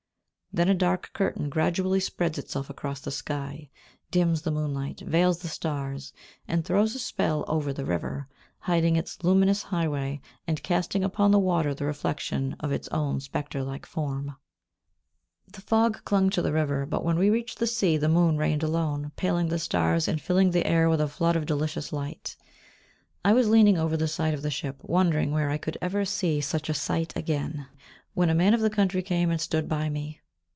Then 0.53 0.67
a 0.67 0.75
dark 0.75 1.11
curtain 1.13 1.47
gradually 1.49 2.01
spreads 2.01 2.37
itself 2.37 2.69
across 2.69 2.99
the 2.99 3.09
sky, 3.09 3.69
dims 4.11 4.41
the 4.41 4.51
moonlight, 4.51 4.99
veils 4.99 5.39
the 5.39 5.47
stars, 5.47 6.11
and 6.45 6.65
throws 6.65 6.93
a 6.93 6.99
spell 6.99 7.45
over 7.47 7.71
the 7.71 7.85
river, 7.85 8.27
hiding 8.59 8.97
its 8.97 9.23
luminous 9.23 9.63
highway, 9.63 10.19
and 10.45 10.61
casting 10.61 11.05
upon 11.05 11.31
the 11.31 11.39
water 11.39 11.73
the 11.73 11.85
reflection 11.85 12.57
of 12.59 12.73
its 12.73 12.89
own 12.89 13.21
spectre 13.21 13.63
like 13.63 13.85
form. 13.85 14.35
The 15.53 15.61
fog 15.61 16.03
clung 16.03 16.29
to 16.31 16.41
the 16.41 16.51
river, 16.51 16.85
but 16.85 17.05
when 17.05 17.17
we 17.17 17.29
reached 17.29 17.59
the 17.59 17.65
sea 17.65 17.95
the 17.95 18.09
moon 18.09 18.35
reigned 18.37 18.61
alone, 18.63 19.13
paling 19.15 19.47
the 19.47 19.57
stars 19.57 20.05
and 20.09 20.19
filling 20.21 20.51
the 20.51 20.67
air 20.67 20.89
with 20.89 20.99
a 20.99 21.07
flood 21.07 21.37
of 21.37 21.45
delicious 21.45 21.93
light. 21.93 22.35
I 23.23 23.31
was 23.31 23.47
leaning 23.47 23.77
over 23.77 23.95
the 23.95 24.09
side 24.09 24.33
of 24.33 24.41
the 24.41 24.51
ship, 24.51 24.79
wondering 24.81 25.31
where 25.31 25.49
I 25.49 25.57
could 25.57 25.77
ever 25.81 26.03
see 26.03 26.41
such 26.41 26.67
a 26.67 26.73
sight 26.73 27.15
again, 27.15 27.67
when 28.15 28.29
a 28.29 28.35
man 28.35 28.53
of 28.53 28.59
the 28.59 28.69
country 28.69 29.01
came 29.01 29.31
and 29.31 29.39
stood 29.39 29.69
by 29.69 29.87
me. 29.87 30.17